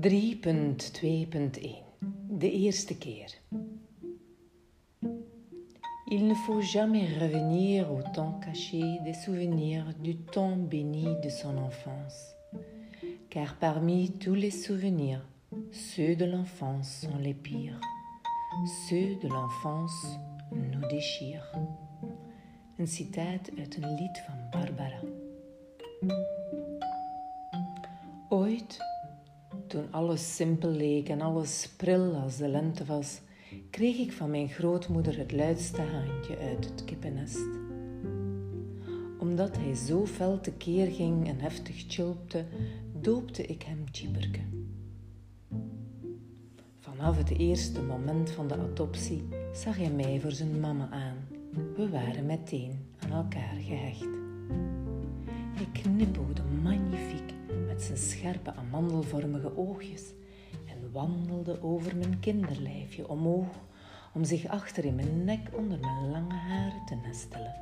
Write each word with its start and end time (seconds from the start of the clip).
3.2.1 0.00 1.82
De 2.30 2.46
eerste 2.46 2.98
keer. 3.00 3.26
Il 6.08 6.28
ne 6.28 6.34
faut 6.34 6.60
jamais 6.60 7.08
revenir 7.18 7.92
au 7.92 8.00
temps 8.14 8.38
caché 8.44 9.00
des 9.04 9.14
souvenirs 9.14 9.86
du 10.00 10.16
temps 10.16 10.54
béni 10.54 11.16
de 11.24 11.28
son 11.28 11.58
enfance, 11.58 12.36
car 13.28 13.56
parmi 13.56 14.12
tous 14.12 14.34
les 14.34 14.52
souvenirs, 14.52 15.26
ceux 15.72 16.14
de 16.14 16.26
l'enfance 16.26 17.00
sont 17.00 17.18
les 17.18 17.34
pires. 17.34 17.80
Ceux 18.88 19.16
de 19.16 19.26
l'enfance 19.26 20.06
nous 20.52 20.88
déchirent. 20.88 21.52
Een 22.78 22.86
citaat 22.86 23.50
uit 23.58 23.76
een 23.76 23.94
lied 23.96 24.22
Barbara. 24.52 25.00
Ooit 28.28 28.78
toen 29.68 29.92
alles 29.92 30.36
simpel 30.36 30.70
leek 30.70 31.08
en 31.08 31.20
alles 31.20 31.68
pril 31.76 32.14
als 32.14 32.36
de 32.36 32.48
lente 32.48 32.84
was, 32.84 33.20
kreeg 33.70 33.98
ik 33.98 34.12
van 34.12 34.30
mijn 34.30 34.48
grootmoeder 34.48 35.18
het 35.18 35.32
luidste 35.32 35.80
haantje 35.80 36.38
uit 36.38 36.64
het 36.64 36.84
kippennest. 36.84 37.46
Omdat 39.18 39.56
hij 39.56 39.74
zo 39.74 40.06
fel 40.06 40.40
tekeer 40.40 40.90
ging 40.90 41.28
en 41.28 41.38
heftig 41.38 41.84
chilpte, 41.88 42.44
doopte 43.00 43.42
ik 43.42 43.62
hem 43.62 43.90
Tjiberke. 43.90 44.40
Vanaf 46.78 47.16
het 47.16 47.38
eerste 47.38 47.82
moment 47.82 48.30
van 48.30 48.48
de 48.48 48.56
adoptie 48.56 49.28
zag 49.52 49.76
hij 49.76 49.90
mij 49.90 50.20
voor 50.20 50.32
zijn 50.32 50.60
mama 50.60 50.88
aan. 50.90 51.28
We 51.76 51.88
waren 51.90 52.26
meteen 52.26 52.86
aan 52.98 53.12
elkaar 53.12 53.56
gehecht. 53.60 54.08
Hij 55.54 55.66
knippelde 55.72 56.42
magnifiek 56.62 57.27
met 57.78 57.86
zijn 57.86 58.10
scherpe 58.10 58.54
amandelvormige 58.54 59.56
oogjes 59.56 60.02
en 60.66 60.92
wandelde 60.92 61.62
over 61.62 61.96
mijn 61.96 62.20
kinderlijfje 62.20 63.08
omhoog 63.08 63.46
om 64.14 64.24
zich 64.24 64.46
achter 64.46 64.84
in 64.84 64.94
mijn 64.94 65.24
nek 65.24 65.48
onder 65.52 65.80
mijn 65.80 66.10
lange 66.10 66.34
haren 66.34 66.84
te 66.86 66.94
nestelen. 66.94 67.54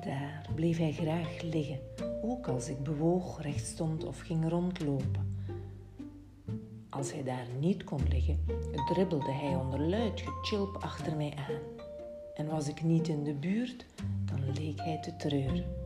Daar 0.00 0.48
bleef 0.54 0.78
hij 0.78 0.92
graag 0.92 1.42
liggen, 1.42 1.78
ook 2.22 2.48
als 2.48 2.68
ik 2.68 2.82
bewoog, 2.82 3.42
recht 3.42 3.66
stond 3.66 4.04
of 4.04 4.20
ging 4.20 4.48
rondlopen. 4.48 5.36
Als 6.90 7.12
hij 7.12 7.22
daar 7.22 7.46
niet 7.60 7.84
kon 7.84 8.00
liggen, 8.08 8.44
dribbelde 8.86 9.32
hij 9.32 9.54
onder 9.54 9.80
luid 9.80 10.20
gechilp 10.20 10.76
achter 10.76 11.16
mij 11.16 11.32
aan. 11.36 11.84
En 12.34 12.46
was 12.46 12.68
ik 12.68 12.82
niet 12.82 13.08
in 13.08 13.24
de 13.24 13.34
buurt, 13.34 13.86
dan 14.24 14.52
leek 14.52 14.80
hij 14.80 14.98
te 15.00 15.16
treuren. 15.16 15.83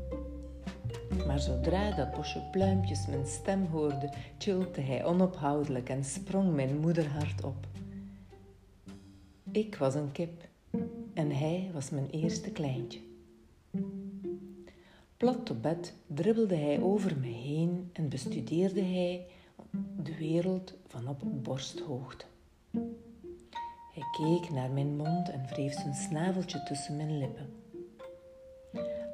Maar 1.26 1.40
zodra 1.40 1.90
dat 1.90 2.12
bosje 2.12 2.40
pluimpjes 2.50 3.06
mijn 3.06 3.26
stem 3.26 3.66
hoorde, 3.66 4.12
chilpte 4.38 4.80
hij 4.80 5.04
onophoudelijk 5.04 5.88
en 5.88 6.04
sprong 6.04 6.54
mijn 6.54 6.78
moederhart 6.78 7.44
op. 7.44 7.66
Ik 9.52 9.76
was 9.76 9.94
een 9.94 10.12
kip 10.12 10.48
en 11.14 11.30
hij 11.30 11.70
was 11.72 11.90
mijn 11.90 12.10
eerste 12.10 12.50
kleintje. 12.50 13.00
Plat 15.16 15.50
op 15.50 15.62
bed 15.62 15.94
dribbelde 16.06 16.56
hij 16.56 16.80
over 16.80 17.16
me 17.18 17.26
heen 17.26 17.90
en 17.92 18.08
bestudeerde 18.08 18.82
hij 18.82 19.26
de 20.02 20.16
wereld 20.16 20.74
van 20.86 21.08
op 21.08 21.22
borsthoogte. 21.42 22.24
Hij 23.94 24.02
keek 24.12 24.50
naar 24.50 24.70
mijn 24.70 24.96
mond 24.96 25.30
en 25.30 25.46
wreef 25.46 25.72
zijn 25.72 25.94
snaveltje 25.94 26.62
tussen 26.62 26.96
mijn 26.96 27.18
lippen. 27.18 27.57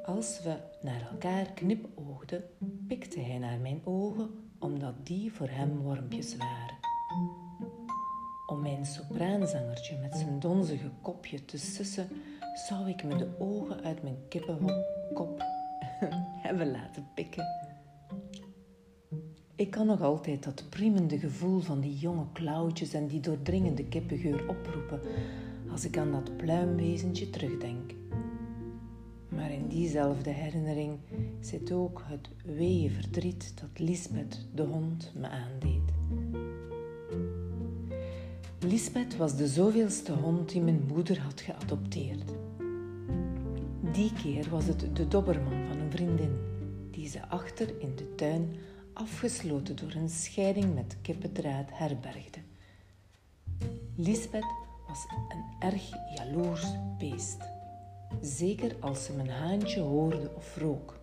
Als 0.05 0.41
we 0.43 0.55
naar 0.81 1.07
elkaar 1.11 1.45
knipoogden, 1.45 2.43
pikte 2.87 3.19
hij 3.19 3.37
naar 3.37 3.59
mijn 3.59 3.81
ogen 3.83 4.29
omdat 4.59 4.93
die 5.03 5.33
voor 5.33 5.49
hem 5.49 5.77
wormpjes 5.77 6.37
waren. 6.37 6.75
Om 8.45 8.61
mijn 8.61 8.85
sopraanzangertje 8.85 9.97
met 9.97 10.15
zijn 10.15 10.39
donzige 10.39 10.91
kopje 11.01 11.45
te 11.45 11.57
sussen, 11.57 12.07
zou 12.67 12.89
ik 12.89 13.03
me 13.03 13.15
de 13.15 13.29
ogen 13.39 13.83
uit 13.83 14.03
mijn 14.03 14.17
kippenkop 14.29 15.43
hebben 16.45 16.71
laten 16.71 17.07
pikken. 17.13 17.45
Ik 19.55 19.71
kan 19.71 19.85
nog 19.85 20.01
altijd 20.01 20.43
dat 20.43 20.69
priemende 20.69 21.19
gevoel 21.19 21.59
van 21.59 21.79
die 21.79 21.97
jonge 21.97 22.25
klauwtjes 22.33 22.93
en 22.93 23.07
die 23.07 23.19
doordringende 23.19 23.85
kippengeur 23.85 24.49
oproepen 24.49 24.99
als 25.71 25.85
ik 25.85 25.97
aan 25.97 26.11
dat 26.11 26.37
pluimwezentje 26.37 27.29
terugdenk. 27.29 28.04
Diezelfde 29.75 30.29
herinnering 30.29 30.99
zit 31.39 31.71
ook 31.71 32.03
het 32.05 32.29
weeë 32.45 32.89
verdriet 32.89 33.53
dat 33.61 33.79
Lisbeth, 33.79 34.45
de 34.53 34.61
hond, 34.61 35.11
me 35.15 35.27
aandeed. 35.27 35.91
Lisbeth 38.59 39.17
was 39.17 39.35
de 39.35 39.47
zoveelste 39.47 40.11
hond 40.11 40.49
die 40.49 40.61
mijn 40.61 40.83
moeder 40.87 41.19
had 41.19 41.41
geadopteerd. 41.41 42.31
Die 43.93 44.13
keer 44.13 44.49
was 44.49 44.65
het 44.65 44.95
de 44.95 45.07
dobberman 45.07 45.67
van 45.67 45.79
een 45.79 45.91
vriendin, 45.91 46.37
die 46.91 47.07
ze 47.07 47.27
achter 47.27 47.81
in 47.81 47.95
de 47.95 48.15
tuin, 48.15 48.55
afgesloten 48.93 49.75
door 49.75 49.93
een 49.93 50.09
scheiding 50.09 50.75
met 50.75 50.97
kippendraad, 51.01 51.69
herbergde. 51.71 52.39
Lisbeth 53.95 54.53
was 54.87 55.05
een 55.29 55.69
erg 55.69 55.89
jaloers 56.15 56.65
beest 56.97 57.54
zeker 58.21 58.75
als 58.79 59.05
ze 59.05 59.13
mijn 59.13 59.29
haantje 59.29 59.79
hoorde 59.79 60.31
of 60.35 60.57
rook. 60.57 60.99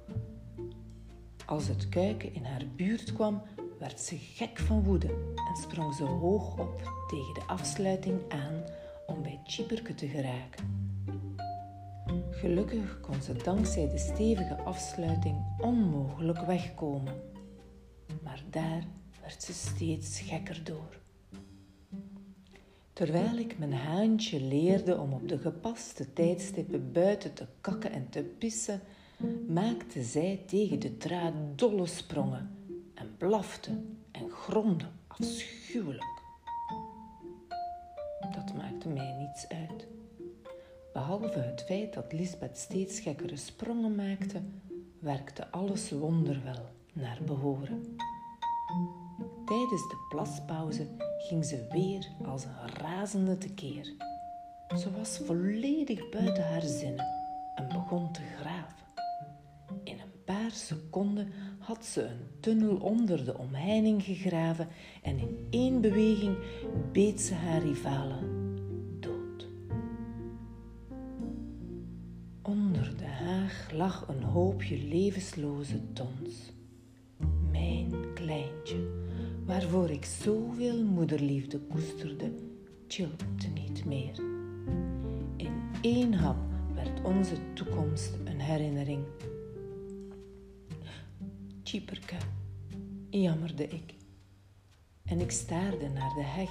Als 1.46 1.68
het 1.68 1.88
kuiken 1.88 2.34
in 2.34 2.44
haar 2.44 2.66
buurt 2.76 3.12
kwam, 3.12 3.42
werd 3.78 4.00
ze 4.00 4.16
gek 4.16 4.58
van 4.58 4.82
woede 4.82 5.08
en 5.34 5.56
sprong 5.62 5.94
ze 5.94 6.04
hoog 6.04 6.58
op 6.58 6.80
tegen 7.08 7.34
de 7.34 7.42
afsluiting 7.46 8.20
aan 8.28 8.64
om 9.06 9.22
bij 9.22 9.40
Chieperke 9.44 9.94
te 9.94 10.08
geraken. 10.08 10.90
Gelukkig 12.30 13.00
kon 13.00 13.22
ze 13.22 13.32
dankzij 13.32 13.88
de 13.88 13.98
stevige 13.98 14.56
afsluiting 14.56 15.60
onmogelijk 15.60 16.40
wegkomen, 16.40 17.14
maar 18.22 18.42
daar 18.50 18.86
werd 19.20 19.42
ze 19.42 19.52
steeds 19.52 20.20
gekker 20.20 20.64
door. 20.64 21.01
Terwijl 23.02 23.36
ik 23.36 23.58
mijn 23.58 23.72
haantje 23.72 24.40
leerde 24.40 24.98
om 24.98 25.12
op 25.12 25.28
de 25.28 25.38
gepaste 25.38 26.12
tijdstippen 26.12 26.92
buiten 26.92 27.34
te 27.34 27.46
kakken 27.60 27.92
en 27.92 28.08
te 28.10 28.22
pissen, 28.22 28.80
maakte 29.48 30.02
zij 30.02 30.42
tegen 30.46 30.78
de 30.80 30.96
draad 30.96 31.32
dolle 31.56 31.86
sprongen 31.86 32.50
en 32.94 33.14
blafte 33.18 33.70
en 34.10 34.30
gromde 34.30 34.84
afschuwelijk. 35.06 36.22
Dat 38.34 38.54
maakte 38.56 38.88
mij 38.88 39.16
niets 39.18 39.48
uit. 39.48 39.86
Behalve 40.92 41.38
het 41.38 41.62
feit 41.62 41.94
dat 41.94 42.12
Lisbeth 42.12 42.58
steeds 42.58 43.00
gekkere 43.00 43.36
sprongen 43.36 43.94
maakte, 43.94 44.40
werkte 44.98 45.50
alles 45.50 45.90
wonderwel 45.90 46.68
naar 46.92 47.18
behoren. 47.26 47.96
Tijdens 49.52 49.88
de 49.88 49.96
plaspauze 50.08 50.86
ging 51.18 51.44
ze 51.44 51.66
weer 51.70 52.08
als 52.26 52.44
een 52.44 52.74
razende 52.80 53.38
tekeer. 53.38 53.94
Ze 54.78 54.90
was 54.96 55.20
volledig 55.24 56.08
buiten 56.08 56.48
haar 56.48 56.62
zinnen 56.62 57.06
en 57.54 57.68
begon 57.68 58.12
te 58.12 58.20
graven. 58.40 58.86
In 59.84 59.98
een 59.98 60.24
paar 60.24 60.50
seconden 60.50 61.32
had 61.58 61.84
ze 61.84 62.02
een 62.02 62.40
tunnel 62.40 62.76
onder 62.76 63.24
de 63.24 63.38
omheining 63.38 64.02
gegraven 64.02 64.68
en 65.02 65.18
in 65.18 65.46
één 65.50 65.80
beweging 65.80 66.36
beet 66.92 67.20
ze 67.20 67.34
haar 67.34 67.62
rivalen 67.62 68.56
dood. 69.00 69.48
Onder 72.42 72.96
de 72.96 73.06
haag 73.06 73.70
lag 73.72 74.08
een 74.08 74.22
hoopje 74.22 74.78
levensloze 74.78 75.92
tons. 75.92 76.52
Waarvoor 79.52 79.90
ik 79.90 80.04
zoveel 80.04 80.82
moederliefde 80.82 81.58
koesterde, 81.58 82.32
chilpte 82.88 83.48
niet 83.48 83.84
meer. 83.84 84.18
In 85.36 85.62
één 85.80 86.14
hap 86.14 86.36
werd 86.74 87.02
onze 87.02 87.34
toekomst 87.54 88.10
een 88.24 88.40
herinnering. 88.40 89.04
Tjieperke, 91.62 92.16
jammerde 93.10 93.68
ik. 93.68 93.94
En 95.04 95.20
ik 95.20 95.30
staarde 95.30 95.88
naar 95.88 96.14
de 96.14 96.24
heg 96.24 96.50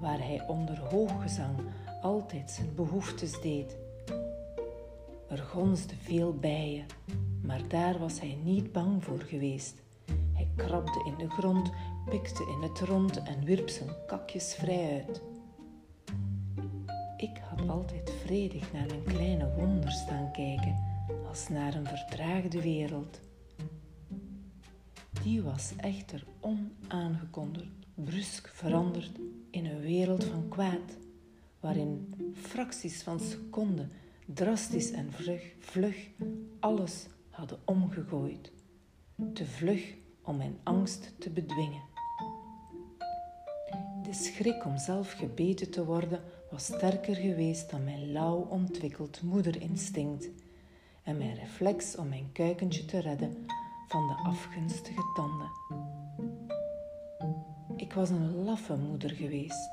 waar 0.00 0.18
hij 0.18 0.44
onder 0.46 0.78
hooggezang 0.78 1.56
altijd 2.02 2.50
zijn 2.50 2.74
behoeftes 2.74 3.40
deed. 3.40 3.76
Er 5.28 5.38
gonsde 5.38 5.94
veel 5.94 6.34
bijen, 6.34 6.86
maar 7.42 7.68
daar 7.68 7.98
was 7.98 8.20
hij 8.20 8.38
niet 8.44 8.72
bang 8.72 9.04
voor 9.04 9.20
geweest. 9.20 9.82
Krabde 10.66 11.04
in 11.04 11.14
de 11.18 11.30
grond 11.30 11.70
pikte 12.08 12.42
in 12.42 12.62
het 12.62 12.80
rond 12.80 13.22
en 13.22 13.44
wierp 13.44 13.68
zijn 13.68 13.90
kakjes 14.06 14.54
vrij 14.54 14.92
uit. 14.92 15.22
Ik 17.16 17.40
had 17.48 17.68
altijd 17.68 18.12
vredig 18.24 18.72
naar 18.72 18.86
mijn 18.86 19.04
kleine 19.04 19.54
wonder 19.54 19.90
staan 19.90 20.32
kijken, 20.32 20.76
als 21.28 21.48
naar 21.48 21.74
een 21.74 21.86
vertraagde 21.86 22.62
wereld. 22.62 23.20
Die 25.22 25.42
was 25.42 25.72
echter 25.76 26.24
onaangekondigd, 26.40 27.86
brusk 27.94 28.48
veranderd 28.48 29.20
in 29.50 29.66
een 29.66 29.80
wereld 29.80 30.24
van 30.24 30.48
kwaad, 30.48 30.96
waarin 31.60 32.14
fracties 32.34 33.02
van 33.02 33.20
seconden 33.20 33.90
drastisch 34.34 34.90
en 34.90 35.12
vlug, 35.12 35.42
vlug 35.58 35.96
alles 36.60 37.06
hadden 37.30 37.58
omgegooid. 37.64 38.52
Te 39.32 39.46
vlug 39.46 39.94
om 40.30 40.36
mijn 40.36 40.58
angst 40.62 41.14
te 41.18 41.30
bedwingen. 41.30 41.82
De 44.02 44.12
schrik 44.12 44.64
om 44.64 44.78
zelf 44.78 45.12
gebeten 45.12 45.70
te 45.70 45.84
worden 45.84 46.20
was 46.50 46.64
sterker 46.64 47.14
geweest 47.14 47.70
dan 47.70 47.84
mijn 47.84 48.12
lauw 48.12 48.46
ontwikkeld 48.50 49.22
moederinstinct 49.22 50.28
en 51.02 51.18
mijn 51.18 51.34
reflex 51.34 51.96
om 51.96 52.08
mijn 52.08 52.32
kuikentje 52.32 52.84
te 52.84 52.98
redden 52.98 53.46
van 53.88 54.06
de 54.06 54.14
afgunstige 54.14 55.12
tanden. 55.14 55.50
Ik 57.76 57.92
was 57.92 58.10
een 58.10 58.44
laffe 58.44 58.76
moeder 58.76 59.10
geweest. 59.10 59.70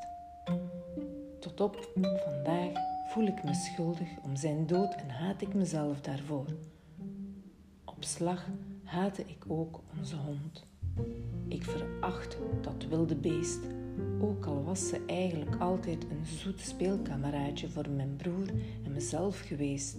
Tot 1.40 1.62
op 1.62 1.90
vandaag 2.26 2.72
voel 3.08 3.28
ik 3.28 3.44
me 3.44 3.54
schuldig 3.54 4.10
om 4.24 4.36
zijn 4.36 4.68
dood 4.68 4.96
en 4.96 5.10
haat 5.10 5.42
ik 5.42 5.54
mezelf 5.54 6.02
daarvoor. 6.02 6.46
Op 7.86 8.04
slag 8.04 8.48
haatte 8.88 9.24
ik 9.26 9.44
ook 9.48 9.80
onze 9.98 10.16
hond. 10.16 10.64
Ik 11.48 11.64
veracht 11.64 12.38
dat 12.62 12.86
wilde 12.90 13.16
beest, 13.16 13.60
ook 14.20 14.46
al 14.46 14.64
was 14.64 14.88
ze 14.88 15.02
eigenlijk 15.06 15.56
altijd 15.56 16.04
een 16.04 16.26
zoet 16.26 16.60
speelkameraadje 16.60 17.70
voor 17.70 17.90
mijn 17.90 18.16
broer 18.16 18.48
en 18.84 18.92
mezelf 18.92 19.40
geweest. 19.40 19.98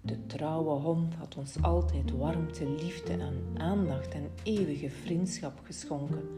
De 0.00 0.26
trouwe 0.26 0.80
hond 0.80 1.14
had 1.14 1.36
ons 1.36 1.62
altijd 1.62 2.16
warmte, 2.16 2.68
liefde 2.68 3.12
en 3.12 3.60
aandacht 3.60 4.14
en 4.14 4.30
eeuwige 4.42 4.90
vriendschap 4.90 5.60
geschonken. 5.62 6.28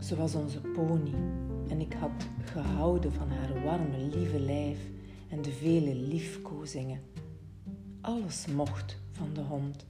Ze 0.00 0.16
was 0.16 0.34
onze 0.34 0.60
pony 0.60 1.14
en 1.68 1.80
ik 1.80 1.92
had 1.92 2.26
gehouden 2.44 3.12
van 3.12 3.28
haar 3.28 3.64
warme, 3.64 3.98
lieve 3.98 4.40
lijf 4.40 4.78
en 5.28 5.42
de 5.42 5.52
vele 5.52 5.94
liefkozingen. 5.94 7.00
Alles 8.00 8.46
mocht 8.46 9.04
van 9.16 9.34
de 9.34 9.40
hond, 9.40 9.86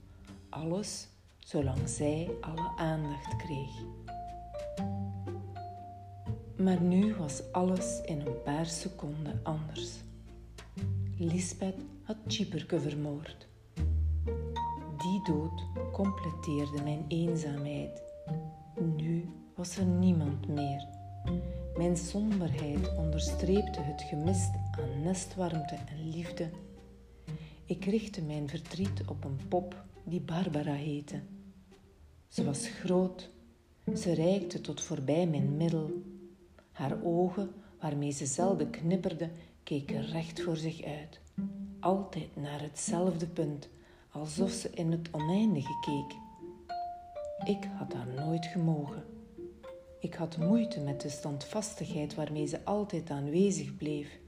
alles 0.49 1.07
zolang 1.39 1.89
zij 1.89 2.29
alle 2.41 2.71
aandacht 2.75 3.35
kreeg. 3.35 3.71
Maar 6.57 6.81
nu 6.81 7.15
was 7.15 7.51
alles 7.51 8.01
in 8.05 8.19
een 8.19 8.41
paar 8.43 8.65
seconden 8.65 9.39
anders. 9.43 9.91
Lisbeth 11.17 11.81
had 12.03 12.17
Chieperke 12.27 12.79
vermoord. 12.79 13.47
Die 14.97 15.23
dood 15.23 15.63
completeerde 15.91 16.83
mijn 16.83 17.05
eenzaamheid. 17.07 18.01
Nu 18.97 19.29
was 19.55 19.77
er 19.77 19.85
niemand 19.85 20.47
meer. 20.47 20.87
Mijn 21.77 21.97
somberheid 21.97 22.95
onderstreepte 22.97 23.81
het 23.81 24.01
gemist 24.01 24.51
aan 24.71 25.01
nestwarmte 25.03 25.75
en 25.75 26.09
liefde. 26.09 26.49
Ik 27.67 27.85
richtte 27.85 28.21
mijn 28.21 28.49
verdriet 28.49 29.01
op 29.07 29.23
een 29.23 29.39
pop 29.47 29.83
die 30.03 30.21
Barbara 30.21 30.73
heette. 30.73 31.21
Ze 32.27 32.43
was 32.43 32.67
groot, 32.67 33.29
ze 33.95 34.13
reikte 34.13 34.61
tot 34.61 34.81
voorbij 34.81 35.27
mijn 35.27 35.57
middel. 35.57 36.01
Haar 36.71 37.03
ogen, 37.03 37.51
waarmee 37.79 38.11
ze 38.11 38.25
zelden 38.25 38.69
knipperde, 38.69 39.29
keken 39.63 40.05
recht 40.05 40.41
voor 40.41 40.57
zich 40.57 40.83
uit, 40.83 41.19
altijd 41.79 42.35
naar 42.35 42.61
hetzelfde 42.61 43.27
punt, 43.27 43.69
alsof 44.11 44.51
ze 44.51 44.69
in 44.69 44.91
het 44.91 45.09
oneindige 45.11 45.79
keek. 45.81 46.17
Ik 47.55 47.69
had 47.77 47.93
haar 47.93 48.25
nooit 48.25 48.45
gemogen. 48.45 49.03
Ik 49.99 50.13
had 50.13 50.37
moeite 50.37 50.79
met 50.79 51.01
de 51.01 51.09
standvastigheid 51.09 52.15
waarmee 52.15 52.45
ze 52.45 52.65
altijd 52.65 53.09
aanwezig 53.09 53.75
bleef. 53.75 54.19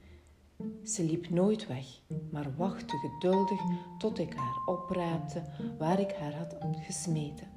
Ze 0.84 1.04
liep 1.04 1.30
nooit 1.30 1.68
weg, 1.68 1.86
maar 2.32 2.56
wachtte 2.56 2.98
geduldig 2.98 3.60
tot 3.98 4.20
ik 4.20 4.34
haar 4.34 4.76
opraapte 4.76 5.44
waar 5.78 6.00
ik 6.00 6.12
haar 6.12 6.34
had 6.34 6.56
gesmeten. 6.80 7.48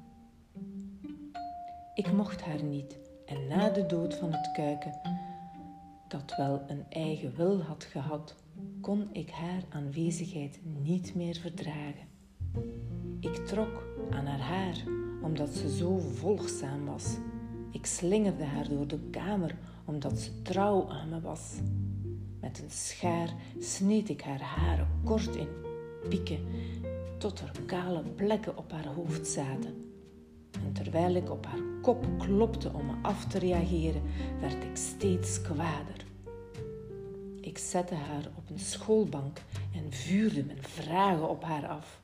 Ik 1.93 2.11
mocht 2.11 2.41
haar 2.41 2.63
niet 2.63 2.97
en 3.25 3.47
na 3.47 3.69
de 3.69 3.85
dood 3.85 4.15
van 4.15 4.31
het 4.31 4.51
kuiken, 4.51 4.99
dat 6.07 6.35
wel 6.37 6.61
een 6.67 6.85
eigen 6.89 7.35
wil 7.35 7.61
had 7.61 7.83
gehad, 7.83 8.35
kon 8.81 9.09
ik 9.11 9.29
haar 9.29 9.63
aanwezigheid 9.69 10.59
niet 10.83 11.15
meer 11.15 11.35
verdragen. 11.35 12.07
Ik 13.19 13.35
trok 13.35 13.83
aan 14.09 14.25
haar 14.25 14.39
haar 14.39 14.83
omdat 15.21 15.49
ze 15.49 15.75
zo 15.75 15.99
volgzaam 15.99 16.85
was. 16.85 17.17
Ik 17.71 17.85
slingerde 17.85 18.43
haar 18.43 18.69
door 18.69 18.87
de 18.87 18.99
kamer 19.11 19.55
omdat 19.85 20.19
ze 20.19 20.41
trouw 20.41 20.89
aan 20.89 21.09
me 21.09 21.21
was. 21.21 21.53
Met 22.43 22.59
een 22.59 22.71
schaar 22.71 23.33
sneed 23.59 24.09
ik 24.09 24.21
haar 24.21 24.41
haren 24.41 24.87
kort 25.03 25.35
in 25.35 25.47
pieken 26.09 26.45
tot 27.17 27.39
er 27.39 27.51
kale 27.65 28.03
plekken 28.15 28.57
op 28.57 28.71
haar 28.71 28.85
hoofd 28.85 29.27
zaten. 29.27 29.91
En 30.51 30.73
terwijl 30.73 31.15
ik 31.15 31.29
op 31.31 31.45
haar 31.45 31.61
kop 31.81 32.05
klopte 32.17 32.73
om 32.73 32.85
me 32.85 32.93
af 33.01 33.25
te 33.25 33.39
reageren, 33.39 34.01
werd 34.39 34.63
ik 34.63 34.75
steeds 34.77 35.41
kwaader. 35.41 36.05
Ik 37.41 37.57
zette 37.57 37.95
haar 37.95 38.31
op 38.35 38.49
een 38.49 38.59
schoolbank 38.59 39.41
en 39.73 39.93
vuurde 39.93 40.43
mijn 40.43 40.63
vragen 40.63 41.29
op 41.29 41.43
haar 41.43 41.67
af. 41.67 42.01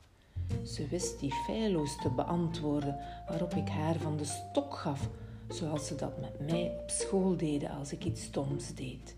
Ze 0.65 0.88
wist 0.88 1.19
die 1.19 1.33
feilloos 1.33 1.97
te 2.01 2.09
beantwoorden, 2.09 2.97
waarop 3.27 3.53
ik 3.53 3.68
haar 3.68 3.95
van 3.95 4.18
de 4.18 4.25
stok 4.25 4.74
gaf, 4.74 5.09
zoals 5.47 5.88
ze 5.88 5.95
dat 5.95 6.19
met 6.19 6.51
mij 6.51 6.77
op 6.81 6.89
school 6.89 7.38
deden 7.38 7.69
als 7.69 7.91
ik 7.91 8.06
iets 8.06 8.24
stoms 8.24 8.75
deed. 8.75 9.18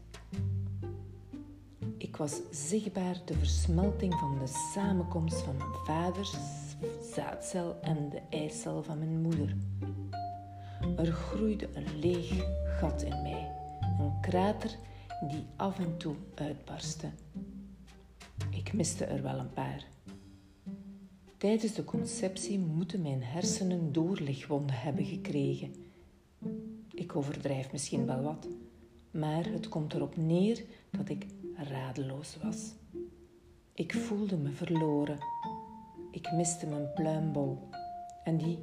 Was 2.21 2.41
zichtbaar 2.51 3.21
de 3.25 3.33
versmelting 3.33 4.13
van 4.13 4.39
de 4.39 4.47
samenkomst 4.73 5.41
van 5.41 5.57
mijn 5.57 5.73
vaders 5.85 6.35
zaadcel 7.13 7.79
en 7.81 8.09
de 8.09 8.21
eicel 8.29 8.83
van 8.83 8.97
mijn 8.97 9.21
moeder. 9.21 9.55
Er 10.97 11.11
groeide 11.11 11.69
een 11.73 11.99
leeg 11.99 12.45
gat 12.79 13.01
in 13.01 13.21
mij, 13.21 13.51
een 13.99 14.19
krater 14.21 14.75
die 15.29 15.45
af 15.55 15.79
en 15.79 15.97
toe 15.97 16.15
uitbarstte. 16.35 17.09
Ik 18.49 18.73
miste 18.73 19.05
er 19.05 19.21
wel 19.21 19.39
een 19.39 19.53
paar. 19.53 19.85
Tijdens 21.37 21.73
de 21.73 21.83
conceptie 21.83 22.59
moeten 22.59 23.01
mijn 23.01 23.23
hersenen 23.23 23.91
doorlichtwonden 23.91 24.75
hebben 24.75 25.05
gekregen. 25.05 25.75
Ik 26.93 27.15
overdrijf 27.15 27.71
misschien 27.71 28.05
wel 28.05 28.21
wat, 28.21 28.47
maar 29.11 29.45
het 29.45 29.69
komt 29.69 29.93
erop 29.93 30.17
neer 30.17 30.63
dat 30.91 31.09
ik 31.09 31.25
radeloos 31.63 32.37
was. 32.43 32.73
Ik 33.73 33.93
voelde 33.93 34.37
me 34.37 34.51
verloren. 34.51 35.17
Ik 36.11 36.31
miste 36.31 36.67
mijn 36.67 36.93
pluimbol 36.93 37.69
en 38.23 38.37
die 38.37 38.59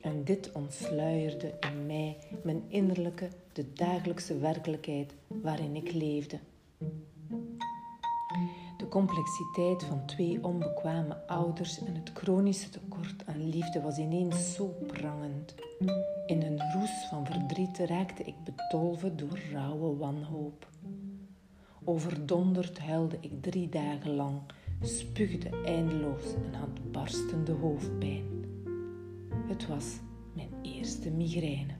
en 0.00 0.24
dit 0.24 0.52
ontsluierde 0.52 1.54
in 1.60 1.86
mij 1.86 2.16
mijn 2.42 2.62
innerlijke, 2.68 3.28
de 3.52 3.72
dagelijkse 3.72 4.38
werkelijkheid 4.38 5.14
waarin 5.26 5.76
ik 5.76 5.92
leefde. 5.92 6.38
De 8.76 8.88
complexiteit 8.88 9.84
van 9.84 10.06
twee 10.06 10.44
onbekwame 10.44 11.26
ouders 11.26 11.84
en 11.84 11.94
het 11.94 12.10
chronische 12.14 12.70
tekort 12.70 13.26
aan 13.26 13.48
liefde 13.48 13.80
was 13.80 13.98
ineens 13.98 14.54
zo 14.54 14.66
prangend. 14.86 15.54
In 16.26 16.42
een 16.42 16.60
roes 16.72 17.06
van 17.10 17.26
verdriet 17.26 17.78
raakte 17.78 18.22
ik 18.22 18.34
bedolven 18.44 19.16
door 19.16 19.38
rauwe 19.52 19.96
wanhoop. 19.96 20.66
Overdonderd 21.88 22.78
huilde 22.78 23.16
ik 23.20 23.42
drie 23.42 23.68
dagen 23.68 24.14
lang, 24.14 24.40
spuugde 24.82 25.48
eindeloos 25.64 26.34
en 26.34 26.54
had 26.54 26.92
barstende 26.92 27.52
hoofdpijn. 27.52 28.24
Het 29.46 29.66
was 29.66 29.84
mijn 30.32 30.50
eerste 30.62 31.10
migraine. 31.10 31.72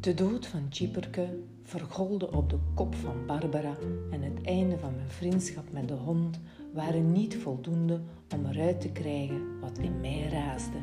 De 0.00 0.14
dood 0.14 0.46
van 0.46 0.66
Chieperke 0.70 1.38
vergolde 1.62 2.32
op 2.32 2.50
de 2.50 2.58
kop 2.74 2.94
van 2.94 3.26
Barbara 3.26 3.76
en 4.10 4.22
het 4.22 4.42
einde 4.42 4.78
van 4.78 4.94
mijn 4.94 5.10
vriendschap 5.10 5.72
met 5.72 5.88
de 5.88 5.94
hond 5.94 6.40
waren 6.74 7.12
niet 7.12 7.36
voldoende 7.36 8.00
om 8.34 8.46
eruit 8.46 8.80
te 8.80 8.92
krijgen 8.92 9.60
wat 9.60 9.78
in 9.78 10.00
mij 10.00 10.28
raasde. 10.30 10.78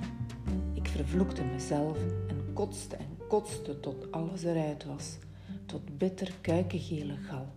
Ik 0.74 0.88
vervloekte 0.88 1.44
mezelf 1.44 1.98
en 2.28 2.54
kotste 2.54 2.96
en 2.96 3.28
kotste 3.28 3.80
tot 3.80 4.12
alles 4.12 4.44
eruit 4.44 4.86
was, 4.86 5.18
tot 5.66 5.98
bitter 5.98 6.34
kuikengele 6.42 7.16
gal. 7.16 7.48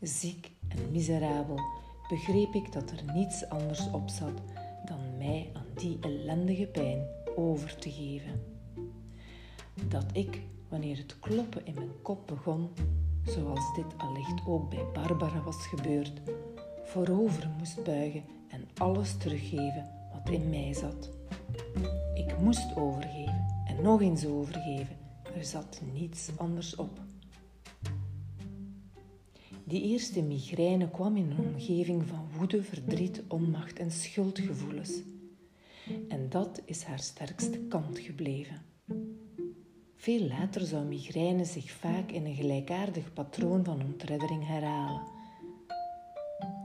Ziek 0.00 0.50
en 0.68 0.90
miserabel 0.90 1.58
begreep 2.08 2.54
ik 2.54 2.72
dat 2.72 2.90
er 2.90 3.14
niets 3.14 3.48
anders 3.48 3.90
op 3.90 4.08
zat 4.08 4.42
dan 4.84 5.16
mij 5.18 5.50
aan 5.52 5.66
die 5.74 5.98
ellendige 6.00 6.66
pijn 6.66 7.06
over 7.36 7.76
te 7.78 7.90
geven. 7.90 8.42
Dat 9.88 10.06
ik, 10.12 10.40
wanneer 10.68 10.96
het 10.96 11.18
kloppen 11.18 11.66
in 11.66 11.74
mijn 11.74 12.02
kop 12.02 12.26
begon, 12.26 12.68
zoals 13.22 13.74
dit 13.74 13.98
allicht 13.98 14.46
ook 14.46 14.70
bij 14.70 14.86
Barbara 14.92 15.42
was 15.42 15.66
gebeurd, 15.66 16.20
voorover 16.84 17.50
moest 17.58 17.84
buigen 17.84 18.24
en 18.48 18.68
alles 18.76 19.16
teruggeven 19.16 19.88
wat 20.12 20.34
in 20.34 20.50
mij 20.50 20.74
zat. 20.74 21.10
Ik 22.14 22.38
moest 22.38 22.76
overgeven 22.76 23.46
en 23.66 23.82
nog 23.82 24.00
eens 24.00 24.26
overgeven. 24.26 25.03
Er 25.34 25.44
zat 25.44 25.80
niets 25.92 26.28
anders 26.36 26.76
op. 26.76 27.00
Die 29.64 29.82
eerste 29.82 30.22
migraine 30.22 30.90
kwam 30.90 31.16
in 31.16 31.30
een 31.30 31.46
omgeving 31.46 32.06
van 32.06 32.28
woede, 32.36 32.62
verdriet, 32.62 33.22
onmacht 33.28 33.78
en 33.78 33.90
schuldgevoelens. 33.90 35.02
En 36.08 36.28
dat 36.28 36.62
is 36.64 36.82
haar 36.82 36.98
sterkste 36.98 37.58
kant 37.58 37.98
gebleven. 37.98 38.62
Veel 39.96 40.26
later 40.26 40.60
zou 40.60 40.84
migraine 40.84 41.44
zich 41.44 41.70
vaak 41.70 42.10
in 42.10 42.24
een 42.24 42.34
gelijkaardig 42.34 43.12
patroon 43.12 43.64
van 43.64 43.82
ontreddering 43.82 44.46
herhalen. 44.46 45.02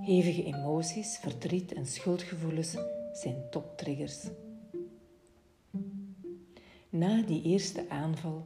Hevige 0.01 0.43
emoties, 0.43 1.17
verdriet 1.17 1.73
en 1.73 1.85
schuldgevoelens 1.85 2.75
zijn 3.13 3.49
toptriggers. 3.49 4.27
Na 6.89 7.21
die 7.21 7.41
eerste 7.41 7.89
aanval 7.89 8.45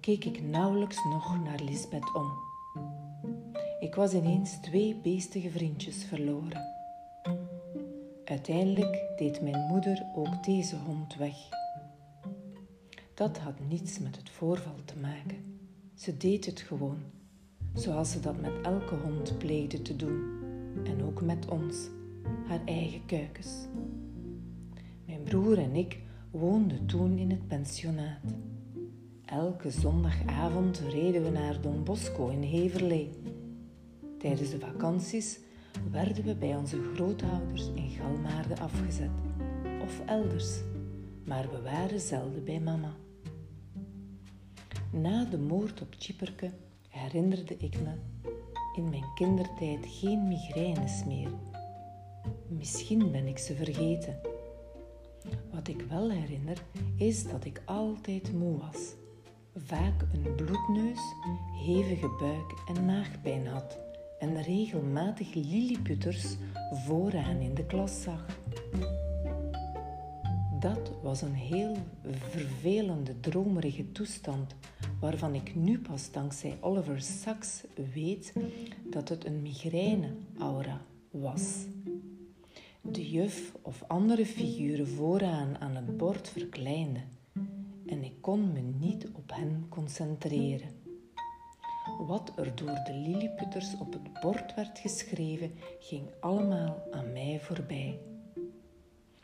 keek 0.00 0.24
ik 0.24 0.42
nauwelijks 0.42 1.04
nog 1.04 1.42
naar 1.44 1.60
Lisbeth 1.60 2.14
om. 2.14 2.32
Ik 3.80 3.94
was 3.94 4.12
ineens 4.12 4.60
twee 4.60 4.96
beestige 5.02 5.50
vriendjes 5.50 6.04
verloren. 6.04 6.62
Uiteindelijk 8.24 9.12
deed 9.16 9.40
mijn 9.40 9.66
moeder 9.66 10.06
ook 10.14 10.44
deze 10.44 10.76
hond 10.76 11.16
weg. 11.16 11.34
Dat 13.14 13.38
had 13.38 13.60
niets 13.68 13.98
met 13.98 14.16
het 14.16 14.30
voorval 14.30 14.76
te 14.84 14.96
maken. 14.96 15.58
Ze 15.94 16.16
deed 16.16 16.46
het 16.46 16.60
gewoon, 16.60 16.98
zoals 17.74 18.10
ze 18.10 18.20
dat 18.20 18.40
met 18.40 18.52
elke 18.62 18.94
hond 18.94 19.38
pleegde 19.38 19.82
te 19.82 19.96
doen, 19.96 20.22
en 20.84 21.04
ook 21.04 21.22
met 21.22 21.48
ons, 21.48 21.76
haar 22.46 22.64
eigen 22.64 23.06
kuikens. 23.06 23.50
Mijn 25.06 25.22
broer 25.22 25.58
en 25.58 25.74
ik 25.74 25.98
woonden 26.30 26.86
toen 26.86 27.18
in 27.18 27.30
het 27.30 27.48
pensionaat. 27.48 28.34
Elke 29.30 29.70
zondagavond 29.70 30.78
reden 30.78 31.22
we 31.22 31.30
naar 31.30 31.60
Don 31.60 31.84
Bosco 31.84 32.28
in 32.28 32.42
Heverlee. 32.42 33.10
Tijdens 34.18 34.50
de 34.50 34.58
vakanties 34.58 35.38
werden 35.90 36.24
we 36.24 36.34
bij 36.34 36.56
onze 36.56 36.82
grootouders 36.94 37.68
in 37.74 37.90
Galmaarde 37.90 38.58
afgezet 38.58 39.10
of 39.82 40.00
elders, 40.06 40.60
maar 41.24 41.50
we 41.50 41.62
waren 41.62 42.00
zelden 42.00 42.44
bij 42.44 42.60
mama. 42.60 42.94
Na 44.92 45.24
de 45.24 45.38
moord 45.38 45.80
op 45.80 45.94
Tjipperke 45.94 46.50
herinnerde 46.88 47.56
ik 47.56 47.80
me 47.80 47.92
in 48.76 48.88
mijn 48.88 49.14
kindertijd 49.14 49.86
geen 49.86 50.28
migraines 50.28 51.04
meer. 51.04 51.30
Misschien 52.48 53.10
ben 53.10 53.26
ik 53.26 53.38
ze 53.38 53.54
vergeten. 53.54 54.20
Wat 55.52 55.68
ik 55.68 55.84
wel 55.88 56.10
herinner 56.10 56.62
is 56.96 57.28
dat 57.28 57.44
ik 57.44 57.62
altijd 57.64 58.32
moe 58.32 58.58
was, 58.58 58.98
vaak 59.66 60.02
een 60.12 60.34
bloedneus, 60.34 61.14
hevige 61.64 62.08
buik 62.18 62.76
en 62.76 62.84
maagpijn 62.84 63.46
had 63.46 63.78
en 64.18 64.42
regelmatig 64.42 65.34
lilliputters 65.34 66.36
vooraan 66.70 67.40
in 67.40 67.54
de 67.54 67.66
klas 67.66 68.02
zag. 68.02 68.26
Dat 70.60 70.92
was 71.02 71.22
een 71.22 71.34
heel 71.34 71.76
vervelende, 72.30 73.20
dromerige 73.20 73.92
toestand, 73.92 74.54
waarvan 75.00 75.34
ik 75.34 75.54
nu 75.54 75.78
pas 75.78 76.10
dankzij 76.10 76.56
Oliver 76.60 77.00
Sacks 77.00 77.64
weet 77.94 78.32
dat 78.90 79.08
het 79.08 79.24
een 79.24 79.42
migraine-aura 79.42 80.80
was. 81.10 81.66
De 82.80 83.10
juf 83.10 83.54
of 83.62 83.82
andere 83.86 84.26
figuren 84.26 84.88
vooraan 84.88 85.58
aan 85.58 85.76
het 85.76 85.96
bord 85.96 86.28
verkleinden 86.28 87.19
en 87.90 88.04
ik 88.04 88.14
kon 88.20 88.52
me 88.52 88.60
niet 88.60 89.08
op 89.12 89.32
hen 89.34 89.66
concentreren. 89.68 90.68
Wat 91.98 92.32
er 92.36 92.54
door 92.54 92.80
de 92.84 92.94
lilliputters 92.94 93.76
op 93.78 93.92
het 93.92 94.20
bord 94.20 94.54
werd 94.54 94.78
geschreven, 94.78 95.52
ging 95.80 96.02
allemaal 96.20 96.82
aan 96.90 97.12
mij 97.12 97.38
voorbij, 97.40 97.98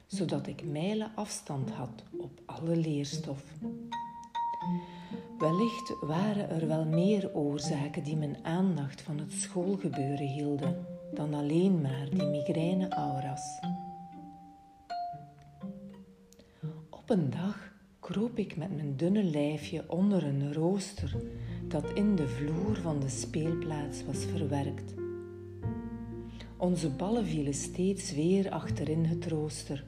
zodat 0.06 0.46
ik 0.46 0.64
mijlen 0.64 1.10
afstand 1.14 1.70
had 1.70 2.02
op 2.18 2.40
alle 2.44 2.76
leerstof. 2.76 3.44
Wellicht 5.38 5.96
waren 6.00 6.50
er 6.50 6.66
wel 6.66 6.84
meer 6.84 7.34
oorzaken 7.34 8.04
die 8.04 8.16
mijn 8.16 8.44
aandacht 8.44 9.02
van 9.02 9.18
het 9.18 9.32
schoolgebeuren 9.32 10.26
hielden 10.26 10.86
dan 11.14 11.34
alleen 11.34 11.80
maar 11.80 12.08
die 12.10 12.26
migraine-auras. 12.26 13.60
Op 16.90 17.10
een 17.10 17.30
dag 17.30 17.75
kroop 18.12 18.38
ik 18.38 18.56
met 18.56 18.76
mijn 18.76 18.96
dunne 18.96 19.24
lijfje 19.24 19.84
onder 19.86 20.24
een 20.24 20.52
rooster 20.54 21.16
dat 21.68 21.92
in 21.92 22.16
de 22.16 22.28
vloer 22.28 22.76
van 22.76 23.00
de 23.00 23.08
speelplaats 23.08 24.04
was 24.04 24.24
verwerkt. 24.24 24.94
Onze 26.56 26.90
ballen 26.90 27.26
vielen 27.26 27.54
steeds 27.54 28.14
weer 28.14 28.50
achterin 28.50 29.04
het 29.04 29.26
rooster, 29.26 29.84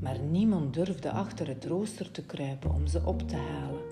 maar 0.00 0.18
niemand 0.20 0.74
durfde 0.74 1.10
achter 1.10 1.46
het 1.46 1.64
rooster 1.64 2.10
te 2.10 2.22
kruipen 2.22 2.74
om 2.74 2.86
ze 2.86 3.00
op 3.04 3.28
te 3.28 3.36
halen. 3.36 3.82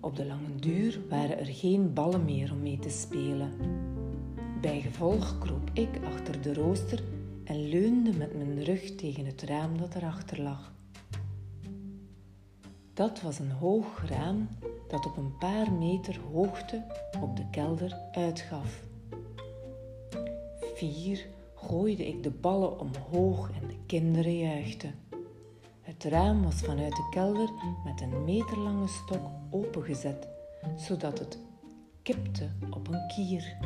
Op 0.00 0.16
de 0.16 0.26
lange 0.26 0.54
duur 0.60 1.00
waren 1.08 1.38
er 1.38 1.54
geen 1.54 1.92
ballen 1.92 2.24
meer 2.24 2.52
om 2.52 2.62
mee 2.62 2.78
te 2.78 2.90
spelen. 2.90 3.50
Bijgevolg 4.60 5.38
kroop 5.38 5.70
ik 5.72 6.00
achter 6.04 6.42
de 6.42 6.54
rooster 6.54 7.02
en 7.44 7.68
leunde 7.68 8.12
met 8.12 8.36
mijn 8.36 8.64
rug 8.64 8.94
tegen 8.94 9.26
het 9.26 9.42
raam 9.42 9.78
dat 9.78 9.94
erachter 9.94 10.42
lag. 10.42 10.74
Dat 12.96 13.20
was 13.20 13.38
een 13.38 13.50
hoog 13.50 14.04
raam 14.08 14.48
dat 14.88 15.06
op 15.06 15.16
een 15.16 15.36
paar 15.38 15.72
meter 15.72 16.20
hoogte 16.32 16.82
op 17.20 17.36
de 17.36 17.50
kelder 17.50 17.96
uitgaf. 18.12 18.82
Vier 20.74 21.26
gooide 21.54 22.06
ik 22.06 22.22
de 22.22 22.30
ballen 22.30 22.80
omhoog 22.80 23.50
en 23.60 23.68
de 23.68 23.76
kinderen 23.86 24.38
juichten. 24.38 24.94
Het 25.80 26.04
raam 26.04 26.42
was 26.42 26.54
vanuit 26.54 26.96
de 26.96 27.08
kelder 27.10 27.48
met 27.84 28.00
een 28.00 28.24
meterlange 28.24 28.88
stok 28.88 29.30
opengezet, 29.50 30.28
zodat 30.76 31.18
het 31.18 31.38
kipte 32.02 32.48
op 32.70 32.88
een 32.88 33.06
kier. 33.06 33.56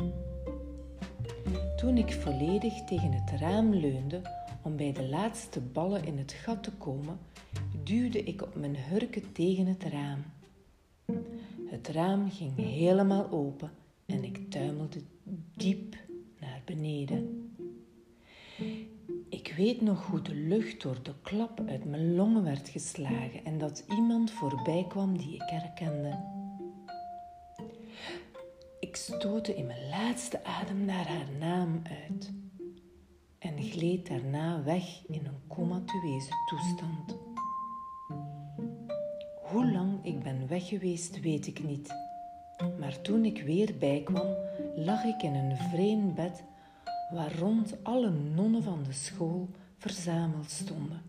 Toen 1.77 1.97
ik 1.97 2.13
volledig 2.13 2.83
tegen 2.83 3.11
het 3.11 3.39
raam 3.39 3.73
leunde 3.73 4.21
om 4.61 4.75
bij 4.75 4.93
de 4.93 5.07
laatste 5.07 5.59
ballen 5.59 6.05
in 6.05 6.17
het 6.17 6.31
gat 6.31 6.63
te 6.63 6.71
komen, 6.71 7.19
duwde 7.83 8.23
ik 8.23 8.41
op 8.41 8.55
mijn 8.55 8.75
hurken 8.75 9.31
tegen 9.31 9.65
het 9.65 9.83
raam. 9.83 10.23
Het 11.65 11.87
raam 11.87 12.31
ging 12.31 12.55
helemaal 12.55 13.29
open 13.31 13.71
en 14.05 14.23
ik 14.23 14.49
tuimelde 14.49 15.01
diep 15.55 15.95
naar 16.39 16.61
beneden. 16.65 17.53
Ik 19.29 19.53
weet 19.57 19.81
nog 19.81 20.05
hoe 20.05 20.21
de 20.21 20.35
lucht 20.35 20.81
door 20.81 21.03
de 21.03 21.13
klap 21.21 21.61
uit 21.67 21.85
mijn 21.85 22.15
longen 22.15 22.43
werd 22.43 22.69
geslagen 22.69 23.45
en 23.45 23.57
dat 23.57 23.83
iemand 23.89 24.31
voorbij 24.31 24.85
kwam 24.89 25.17
die 25.17 25.33
ik 25.33 25.49
herkende. 25.49 26.19
Ik 28.79 28.95
stootte 28.95 29.55
in 29.55 29.65
mijn 29.65 29.89
laatste 29.89 30.43
adem 30.43 30.85
naar 30.85 31.07
haar 31.07 31.31
naam 31.39 31.81
uit 31.83 32.31
gleed 33.71 34.07
daarna 34.07 34.63
weg 34.63 35.05
in 35.07 35.25
een 35.25 35.47
comatueuze 35.47 36.29
toestand. 36.45 37.17
Hoe 39.43 39.71
lang 39.71 40.05
ik 40.05 40.23
ben 40.23 40.47
weg 40.47 40.67
geweest, 40.67 41.19
weet 41.19 41.47
ik 41.47 41.63
niet. 41.63 41.93
Maar 42.79 43.01
toen 43.01 43.25
ik 43.25 43.41
weer 43.41 43.75
bijkwam, 43.79 44.35
lag 44.75 45.03
ik 45.03 45.21
in 45.21 45.33
een 45.33 45.57
vreemd 45.57 46.15
bed 46.15 46.43
waar 47.13 47.37
rond 47.37 47.83
alle 47.83 48.09
nonnen 48.09 48.63
van 48.63 48.83
de 48.83 48.93
school 48.93 49.49
verzameld 49.77 50.49
stonden. 50.49 51.01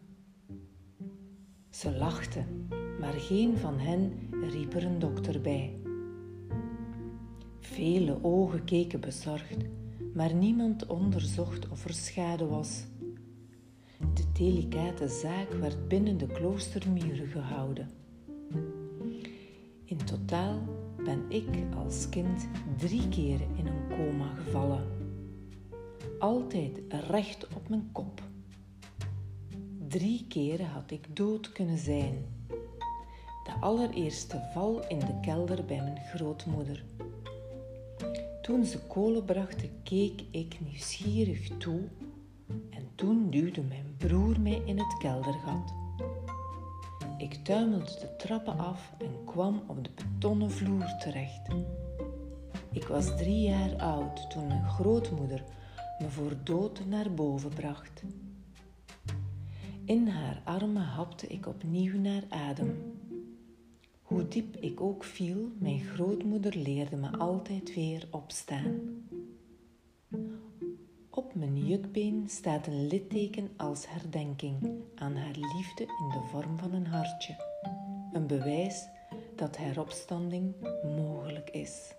Ze 1.70 1.96
lachten, 1.96 2.68
maar 3.00 3.12
geen 3.12 3.56
van 3.56 3.78
hen 3.78 4.28
riep 4.50 4.74
er 4.74 4.84
een 4.84 4.98
dokter 4.98 5.40
bij. 5.40 5.74
Vele 7.60 8.18
ogen 8.22 8.64
keken 8.64 9.00
bezorgd, 9.00 9.64
maar 10.14 10.34
niemand 10.34 10.86
onderzocht 10.86 11.68
of 11.68 11.84
er 11.84 11.94
schade 11.94 12.46
was. 12.46 12.84
De 14.14 14.32
delicate 14.32 15.08
zaak 15.08 15.52
werd 15.52 15.88
binnen 15.88 16.18
de 16.18 16.26
kloostermuren 16.26 17.26
gehouden. 17.26 17.90
In 19.84 20.04
totaal 20.04 20.58
ben 21.04 21.24
ik 21.28 21.46
als 21.76 22.08
kind 22.08 22.48
drie 22.76 23.08
keren 23.08 23.56
in 23.56 23.66
een 23.66 23.88
coma 23.88 24.34
gevallen. 24.34 24.84
Altijd 26.18 26.80
recht 26.88 27.46
op 27.54 27.68
mijn 27.68 27.88
kop. 27.92 28.22
Drie 29.88 30.26
keren 30.28 30.66
had 30.66 30.90
ik 30.90 31.16
dood 31.16 31.52
kunnen 31.52 31.78
zijn. 31.78 32.14
De 33.44 33.52
allereerste 33.60 34.48
val 34.52 34.88
in 34.88 34.98
de 34.98 35.18
kelder 35.20 35.64
bij 35.64 35.82
mijn 35.82 36.00
grootmoeder. 36.14 36.84
Toen 38.42 38.64
ze 38.64 38.78
kolen 38.78 39.24
brachten, 39.24 39.70
keek 39.82 40.22
ik 40.30 40.58
nieuwsgierig 40.60 41.48
toe 41.58 41.80
en 42.70 42.88
toen 42.94 43.30
duwde 43.30 43.62
mijn 43.62 43.94
broer 43.96 44.40
mij 44.40 44.62
in 44.64 44.78
het 44.78 44.96
keldergat. 44.98 45.74
Ik 47.18 47.34
tuimelde 47.34 47.84
de 47.84 48.16
trappen 48.18 48.58
af 48.58 48.92
en 48.98 49.24
kwam 49.24 49.62
op 49.66 49.84
de 49.84 49.90
betonnen 49.94 50.50
vloer 50.50 50.96
terecht. 50.98 51.48
Ik 52.72 52.84
was 52.84 53.16
drie 53.16 53.40
jaar 53.40 53.76
oud 53.76 54.30
toen 54.30 54.46
mijn 54.46 54.68
grootmoeder 54.68 55.44
me 55.98 56.08
voor 56.08 56.36
dood 56.42 56.86
naar 56.86 57.14
boven 57.14 57.50
bracht. 57.50 58.02
In 59.84 60.08
haar 60.08 60.40
armen 60.44 60.82
hapte 60.82 61.26
ik 61.26 61.46
opnieuw 61.46 62.00
naar 62.00 62.22
adem. 62.28 62.91
Hoe 64.12 64.28
diep 64.28 64.56
ik 64.56 64.80
ook 64.80 65.04
viel, 65.04 65.50
mijn 65.58 65.80
grootmoeder 65.80 66.56
leerde 66.56 66.96
me 66.96 67.10
altijd 67.18 67.74
weer 67.74 68.08
opstaan. 68.10 69.04
Op 71.10 71.34
mijn 71.34 71.66
jukbeen 71.66 72.24
staat 72.28 72.66
een 72.66 72.86
litteken 72.86 73.50
als 73.56 73.88
herdenking 73.88 74.70
aan 74.94 75.16
haar 75.16 75.34
liefde 75.34 75.82
in 75.82 76.08
de 76.08 76.20
vorm 76.30 76.58
van 76.58 76.72
een 76.72 76.86
hartje. 76.86 77.36
Een 78.12 78.26
bewijs 78.26 78.88
dat 79.36 79.56
heropstanding 79.56 80.54
mogelijk 80.96 81.50
is. 81.50 81.94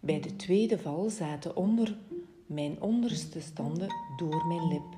Bij 0.00 0.20
de 0.20 0.36
tweede 0.36 0.78
val 0.78 1.10
zaten 1.10 1.56
onder 1.56 1.96
mijn 2.46 2.82
onderste 2.82 3.40
standen 3.40 3.88
door 4.16 4.46
mijn 4.46 4.68
lip. 4.68 4.96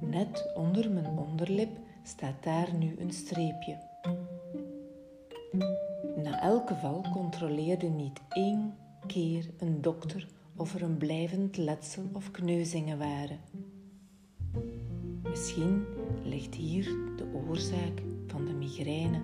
Net 0.00 0.52
onder 0.54 0.90
mijn 0.90 1.18
onderlip 1.18 1.78
staat 2.02 2.42
daar 2.42 2.74
nu 2.74 2.94
een 2.98 3.12
streepje. 3.12 3.92
Na 6.16 6.40
elke 6.40 6.74
val 6.74 7.04
controleerde 7.12 7.86
niet 7.86 8.20
één 8.28 8.74
keer 9.06 9.50
een 9.58 9.82
dokter 9.82 10.28
of 10.56 10.74
er 10.74 10.82
een 10.82 10.96
blijvend 10.96 11.56
letsel 11.56 12.02
of 12.12 12.30
kneuzingen 12.30 12.98
waren. 12.98 13.38
Misschien 15.22 15.84
ligt 16.24 16.54
hier 16.54 16.84
de 17.16 17.26
oorzaak 17.46 18.02
van 18.26 18.44
de 18.44 18.52
migraine 18.52 19.20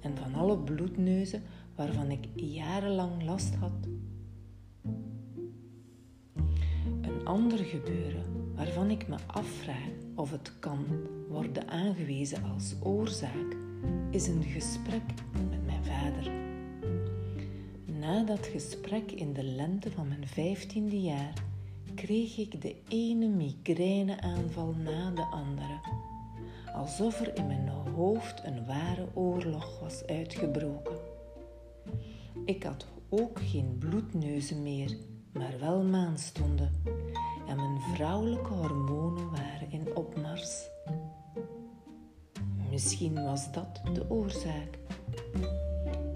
en 0.00 0.16
van 0.16 0.34
alle 0.34 0.58
bloedneuzen 0.58 1.42
waarvan 1.74 2.10
ik 2.10 2.26
jarenlang 2.34 3.24
last 3.24 3.54
had. 3.54 3.88
Een 7.00 7.24
ander 7.24 7.58
gebeuren 7.58 8.24
waarvan 8.54 8.90
ik 8.90 9.08
me 9.08 9.16
afvraag 9.26 9.90
of 10.14 10.30
het 10.30 10.58
kan 10.58 10.86
worden 11.28 11.68
aangewezen 11.68 12.44
als 12.54 12.74
oorzaak, 12.82 13.56
is 14.10 14.26
een 14.28 14.42
gesprek 14.42 15.02
met 15.50 15.66
mijn 15.66 15.84
vader. 15.84 16.30
Na 17.84 18.24
dat 18.24 18.46
gesprek 18.46 19.12
in 19.12 19.32
de 19.32 19.42
lente 19.42 19.90
van 19.90 20.08
mijn 20.08 20.26
vijftiende 20.26 21.00
jaar 21.00 21.32
kreeg 21.94 22.38
ik 22.38 22.62
de 22.62 22.76
ene 22.88 23.26
migraineaanval 23.26 24.74
na 24.74 25.10
de 25.10 25.22
andere, 25.22 25.80
alsof 26.74 27.20
er 27.20 27.36
in 27.36 27.46
mijn 27.46 27.68
hoofd 27.68 28.44
een 28.44 28.66
ware 28.66 29.08
oorlog 29.14 29.80
was 29.80 30.06
uitgebroken. 30.06 30.96
Ik 32.44 32.62
had 32.62 32.86
ook 33.08 33.40
geen 33.40 33.76
bloedneuzen 33.78 34.62
meer, 34.62 34.96
maar 35.32 35.54
wel 35.60 35.82
maanstonden 35.82 36.70
en 37.48 37.56
mijn 37.56 37.80
vrouwelijke 37.94 38.52
hormonen 38.52 39.30
waren 39.30 39.70
in 39.70 39.96
opmars. 39.96 40.74
Misschien 42.76 43.24
was 43.24 43.52
dat 43.52 43.80
de 43.92 44.10
oorzaak. 44.10 44.78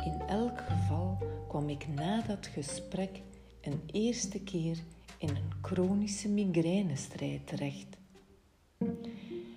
In 0.05 0.21
elk 0.29 0.61
geval 0.61 1.19
kwam 1.49 1.69
ik 1.69 1.88
na 1.88 2.23
dat 2.23 2.47
gesprek 2.47 3.23
een 3.61 3.81
eerste 3.87 4.40
keer 4.40 4.79
in 5.19 5.29
een 5.29 5.50
chronische 5.62 6.29
migrainestrijd 6.29 7.46
terecht. 7.46 7.96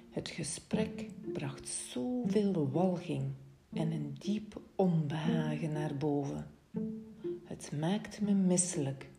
Het 0.09 0.29
gesprek 0.29 1.09
bracht 1.33 1.67
zoveel 1.67 2.69
walging 2.71 3.23
en 3.73 3.91
een 3.91 4.15
diep 4.19 4.61
onbehagen 4.75 5.71
naar 5.71 5.95
boven. 5.97 6.47
Het 7.43 7.71
maakte 7.79 8.23
me 8.23 8.33
misselijk 8.33 9.09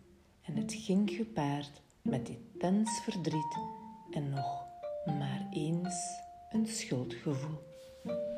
en 0.43 0.57
het 0.57 0.75
ging 0.75 1.11
gepaard 1.11 1.83
met 2.03 2.29
intens 2.29 3.01
verdriet 3.03 3.59
en 4.11 4.31
nog 4.31 4.65
maar 5.07 5.47
eens 5.51 6.23
een 6.51 6.67
schuldgevoel. 6.67 7.73
Bye. 8.05 8.34